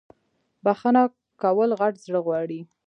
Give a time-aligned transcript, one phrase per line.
[0.63, 1.03] بخښنه
[1.41, 2.59] کول غت زړه غواړی